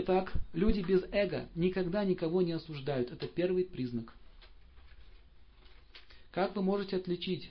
[0.00, 3.10] Итак, люди без эго никогда никого не осуждают.
[3.10, 4.14] Это первый признак.
[6.30, 7.50] Как вы можете отличить,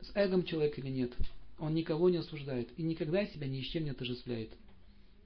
[0.00, 1.12] с эгом человек или нет?
[1.58, 4.52] Он никого не осуждает и никогда себя ни с чем не отождествляет.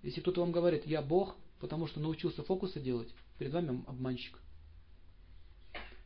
[0.02, 4.38] Если кто-то вам говорит, я Бог, потому что научился фокусы делать, перед вами обманщик.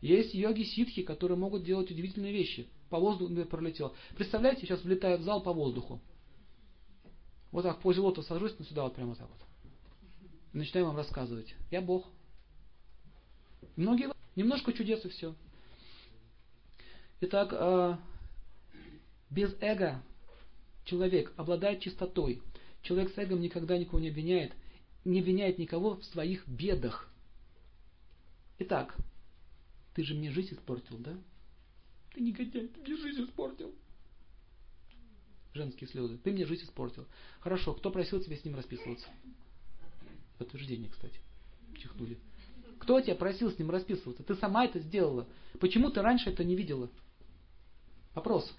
[0.01, 2.67] Есть йоги-ситхи, которые могут делать удивительные вещи.
[2.89, 3.95] По воздуху пролетел.
[4.17, 6.01] Представляете, сейчас влетает в зал по воздуху.
[7.53, 9.47] Вот так, по лота сажусь, ну сюда вот прямо так вот.
[10.53, 11.55] И начинаю вам рассказывать.
[11.71, 12.07] Я Бог.
[13.77, 15.35] Многие, немножко чудес и все.
[17.21, 17.97] Итак, э,
[19.31, 20.03] без эго
[20.85, 22.43] человек обладает чистотой.
[22.83, 24.53] Человек с эгом никогда никого не обвиняет,
[25.05, 27.09] не обвиняет никого в своих бедах.
[28.59, 28.97] Итак,
[29.95, 31.17] ты же мне жизнь испортил, да?
[32.15, 33.75] Ты негодяй, ты мне жизнь испортил.
[35.53, 36.19] Женские слезы.
[36.19, 37.07] Ты мне жизнь испортил.
[37.41, 39.09] Хорошо, кто просил тебя с ним расписываться?
[40.41, 41.21] Подтверждение, кстати.
[41.77, 42.19] Чихнули.
[42.79, 44.23] Кто тебя просил с ним расписываться?
[44.23, 45.29] Ты сама это сделала.
[45.61, 46.89] Почему ты раньше это не видела?
[48.15, 48.51] Вопрос.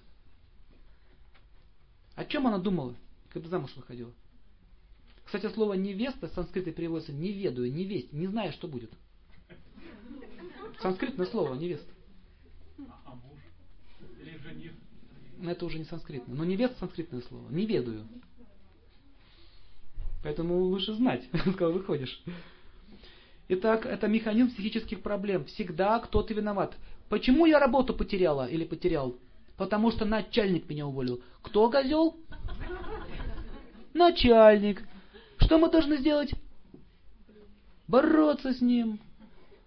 [2.14, 2.96] О чем она думала,
[3.30, 4.14] когда замуж выходила?
[5.26, 8.92] Кстати, слово невеста в санскрите переводится не ведаю, не весть, не зная, что будет.
[10.84, 11.92] Санскритное слово невеста.
[13.06, 13.40] А муж?
[14.22, 14.74] Или жених?
[15.42, 16.36] Это уже не санскритное.
[16.36, 17.50] Но невеста санскритное слово.
[17.50, 18.08] Не ведаю.
[20.24, 22.22] Поэтому лучше знать, когда выходишь.
[23.50, 25.46] Итак, это механизм психических проблем.
[25.46, 26.76] Всегда кто-то виноват.
[27.10, 29.16] Почему я работу потеряла или потерял?
[29.58, 31.22] Потому что начальник меня уволил.
[31.42, 32.16] Кто козел?
[33.94, 34.82] Начальник.
[35.40, 36.32] Что мы должны сделать?
[37.88, 39.00] Бороться с ним.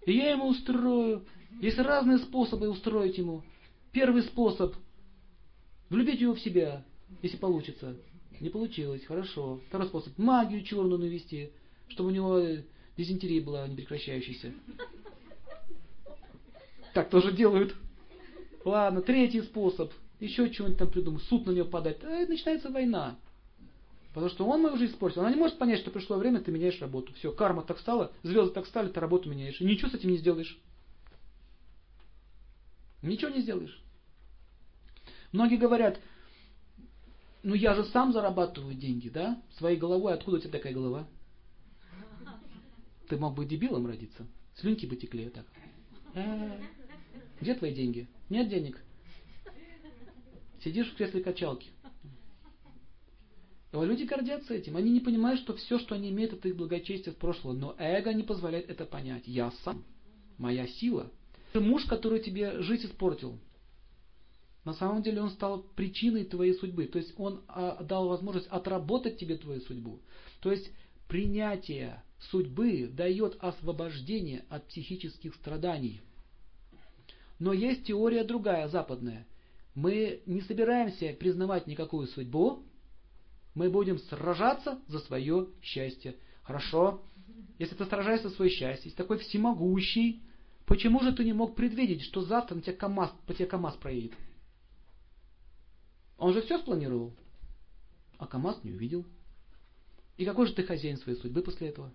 [0.05, 1.23] И я ему устрою.
[1.61, 3.43] Есть разные способы устроить ему.
[3.91, 4.75] Первый способ.
[5.89, 6.83] Влюбить его в себя,
[7.21, 7.95] если получится.
[8.39, 9.61] Не получилось, хорошо.
[9.67, 10.17] Второй способ.
[10.17, 11.51] Магию черную навести,
[11.87, 12.41] чтобы у него
[12.97, 14.53] дизентерия была непрекращающаяся.
[16.93, 17.75] Так тоже делают.
[18.63, 19.91] Ладно, третий способ.
[20.19, 21.23] Еще что-нибудь там придумать.
[21.23, 22.01] Суд на него подать.
[22.03, 23.17] И начинается война.
[24.13, 25.21] Потому что он мою жизнь испортил.
[25.21, 27.13] Она не может понять, что пришло время, ты меняешь работу.
[27.15, 29.59] Все, карма так стала, звезды так стали, ты работу меняешь.
[29.59, 30.57] И ничего с этим не сделаешь.
[33.01, 33.77] Ничего не сделаешь.
[35.33, 35.99] Многие говорят,
[37.45, 39.39] ну я же сам зарабатываю деньги, да?
[39.57, 41.07] Своей головой, откуда у тебя такая голова?
[43.07, 44.25] Ты мог бы дебилом родиться.
[44.55, 45.45] Слюнки бы текли так.
[46.15, 46.59] А,
[47.39, 48.07] где твои деньги?
[48.29, 48.81] Нет денег.
[50.63, 51.69] Сидишь в кресле качалки.
[53.71, 54.75] Люди гордятся этим.
[54.75, 57.53] Они не понимают, что все, что они имеют, это их благочестие в прошлого.
[57.53, 59.27] Но эго не позволяет это понять.
[59.27, 59.83] Я сам.
[60.39, 61.11] Моя сила.
[61.53, 63.37] Муж, который тебе жизнь испортил,
[64.65, 66.87] на самом деле он стал причиной твоей судьбы.
[66.87, 70.01] То есть он а, дал возможность отработать тебе твою судьбу.
[70.41, 70.71] То есть
[71.07, 76.01] принятие судьбы дает освобождение от психических страданий.
[77.37, 79.27] Но есть теория другая, западная.
[79.75, 82.63] Мы не собираемся признавать никакую судьбу,
[83.53, 86.15] мы будем сражаться за свое счастье.
[86.41, 87.03] Хорошо?
[87.59, 90.23] Если ты сражаешься за свое счастье, если такой всемогущий,
[90.65, 94.13] почему же ты не мог предвидеть, что завтра на тебя КамАЗ, по тебе КамАЗ проедет?
[96.25, 97.13] Он же все спланировал,
[98.17, 99.05] а КамАЗ не увидел.
[100.17, 101.93] И какой же ты хозяин своей судьбы после этого?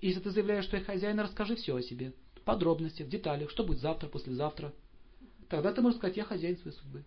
[0.00, 2.12] Если ты заявляешь, что я хозяин, расскажи все о себе.
[2.34, 4.74] В подробностях, в деталях, что будет завтра, послезавтра.
[5.48, 7.04] Тогда ты можешь сказать, я хозяин своей судьбы.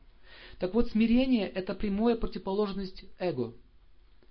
[0.60, 3.54] Так вот, смирение– это прямая противоположность эго.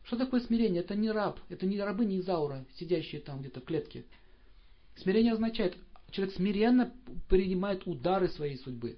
[0.05, 0.81] Что такое смирение?
[0.81, 4.07] Это не раб, это не рабы, не Изаура, сидящие там где-то в клетке.
[4.97, 5.77] Смирение означает,
[6.11, 6.95] человек смиренно
[7.29, 8.97] принимает удары своей судьбы.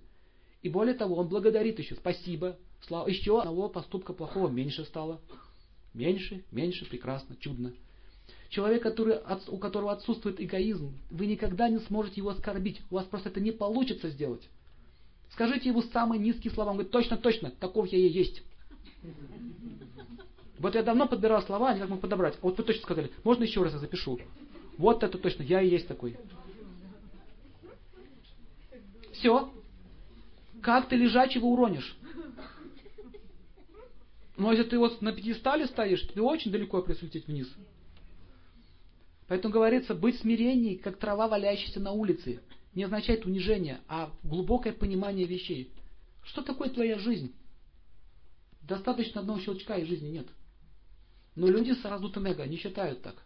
[0.62, 5.20] И более того, он благодарит еще, спасибо, слава, еще одного поступка плохого меньше стало.
[5.94, 7.72] Меньше, меньше, прекрасно, чудно.
[8.50, 9.18] Человек, который,
[9.48, 12.80] у которого отсутствует эгоизм, вы никогда не сможете его оскорбить.
[12.90, 14.48] У вас просто это не получится сделать.
[15.30, 16.70] Скажите ему самые низкие слова.
[16.70, 18.42] Он говорит, точно, точно, таков я и есть.
[20.58, 22.36] Вот я давно подбирал слова, не как мог подобрать.
[22.42, 24.18] Вот вы точно сказали, можно еще раз я запишу.
[24.76, 26.16] Вот это точно, я и есть такой.
[29.12, 29.52] Все.
[30.62, 31.96] Как ты лежачего уронишь?
[34.36, 37.48] Но если ты вот на пьедестале стоишь, ты очень далеко присутить вниз.
[39.26, 42.40] Поэтому говорится, быть смиренней, как трава, валяющаяся на улице
[42.74, 45.72] не означает унижение, а глубокое понимание вещей.
[46.22, 47.34] Что такое твоя жизнь?
[48.62, 50.28] Достаточно одного щелчка и жизни нет.
[51.34, 53.16] Но люди с раздутым эго не считают так.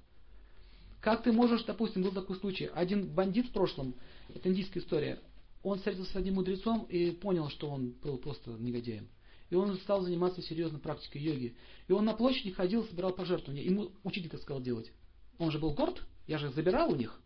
[1.00, 3.94] Как ты можешь, допустим, был такой случай, один бандит в прошлом,
[4.32, 5.18] это индийская история,
[5.62, 9.08] он встретился с одним мудрецом и понял, что он был просто негодяем.
[9.50, 11.54] И он стал заниматься серьезной практикой йоги.
[11.86, 13.62] И он на площади ходил, собирал пожертвования.
[13.62, 14.90] Ему учитель сказал делать.
[15.38, 17.20] Он же был горд, я же забирал у них.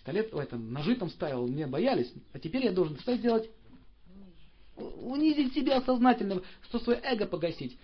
[0.00, 2.12] Столет, в этом, ножи там ставил, меня боялись.
[2.32, 3.50] А теперь я должен что сделать?
[4.76, 7.78] Унизить себя сознательно, что свое эго погасить.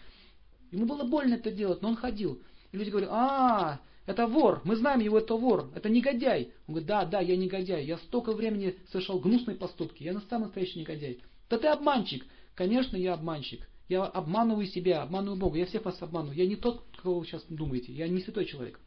[0.70, 2.40] Ему было больно это делать, но он ходил.
[2.72, 6.52] И люди говорят, а, это вор, мы знаем его, это вор, это негодяй.
[6.66, 10.80] Он говорит, да, да, я негодяй, я столько времени совершал гнусные поступки, я самый настоящий
[10.80, 11.20] негодяй.
[11.48, 12.24] Да ты обманщик.
[12.54, 13.68] Конечно, я обманщик.
[13.88, 16.36] Я обманываю себя, обманываю Бога, я всех вас обманываю.
[16.36, 18.78] Я не тот, кого вы сейчас думаете, я не святой человек.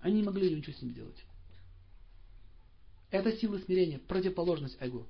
[0.00, 1.24] Они не могли ничего с ним сделать.
[3.10, 5.06] Это сила смирения, противоположность эго.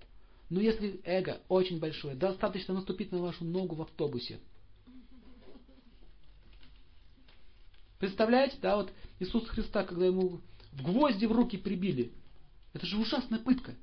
[0.49, 4.38] Но если эго очень большое, достаточно наступить на вашу ногу в автобусе.
[7.99, 10.41] Представляете, да, вот Иисус Христа, когда ему
[10.73, 12.13] в гвозди в руки прибили.
[12.73, 13.75] Это же ужасная пытка.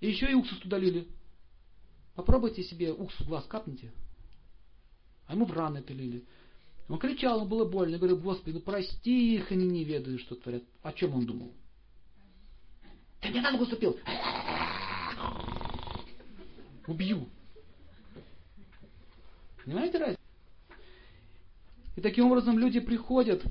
[0.00, 1.08] И еще и уксус туда лили.
[2.14, 3.90] Попробуйте себе уксус в глаз капните.
[5.26, 6.24] А ему в раны это лили.
[6.88, 7.92] Он кричал, ему было больно.
[7.92, 10.64] Я говорю, Господи, ну прости их, они не ведают, что творят.
[10.82, 11.52] О чем он думал?
[13.20, 13.98] Ты мне на ногу ступил.
[16.86, 17.28] Убью.
[19.64, 20.27] Понимаете разницу?
[21.98, 23.42] И таким образом люди приходят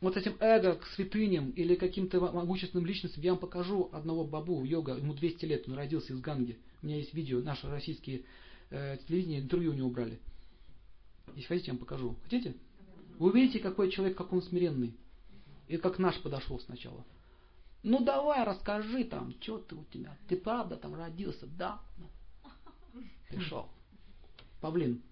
[0.00, 3.22] вот этим эго к святыням или каким-то могущественным личностям.
[3.22, 6.56] Я вам покажу одного бабу, йога, ему 200 лет, он родился из Ганги.
[6.80, 8.24] У меня есть видео, наши российские
[8.70, 10.18] э, телевидение, интервью у него брали.
[11.36, 12.16] Если хотите, я вам покажу.
[12.22, 12.54] Хотите?
[13.18, 14.96] Вы увидите, какой человек, как он смиренный.
[15.66, 17.04] И как наш подошел сначала.
[17.82, 20.16] Ну давай, расскажи там, что ты у тебя.
[20.26, 21.46] Ты правда там родился?
[21.46, 21.82] Да.
[23.28, 23.68] Пришел.
[24.62, 25.02] Павлин.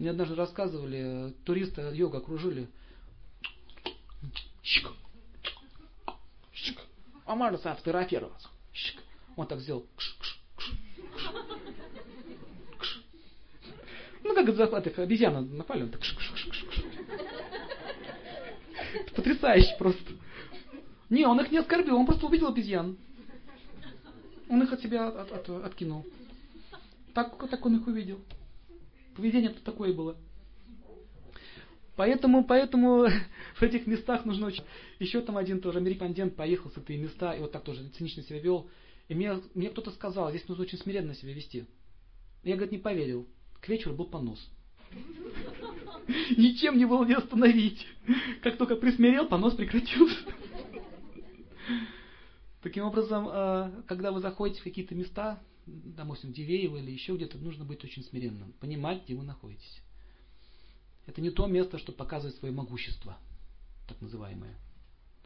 [0.00, 2.70] Мне однажды рассказывали, туристы йога окружили.
[7.26, 8.48] А можно сфотографироваться?
[9.36, 9.86] Он так сделал.
[14.22, 16.00] Ну, как захват их обезьяна напали, он так
[18.94, 20.14] Это потрясающе просто.
[21.10, 22.96] Не, он их не оскорбил, он просто увидел обезьян.
[24.48, 26.06] Он их от себя от, от, от, откинул.
[27.12, 28.24] Так, так он их увидел.
[29.16, 30.16] Поведение -то такое было.
[31.96, 33.06] Поэтому, поэтому
[33.56, 34.64] в этих местах нужно очень...
[34.98, 38.38] Еще там один тоже американец поехал с этой места и вот так тоже цинично себя
[38.38, 38.68] вел.
[39.08, 41.66] И мне, мне кто-то сказал, здесь нужно очень смиренно себя вести.
[42.42, 43.26] Я, говорит, не поверил.
[43.60, 44.48] К вечеру был понос.
[46.36, 47.86] Ничем не было не остановить.
[48.42, 50.16] Как только присмирел, понос прекратился.
[52.62, 57.64] Таким образом, э, когда вы заходите в какие-то места, допустим, Дивеево или еще где-то, нужно
[57.64, 59.80] быть очень смиренным, понимать, где вы находитесь.
[61.06, 63.16] Это не то место, чтобы показывать свое могущество,
[63.88, 64.56] так называемое.